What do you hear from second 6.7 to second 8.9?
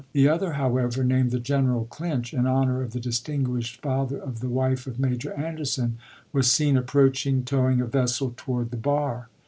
approaching, towing a vessel toward the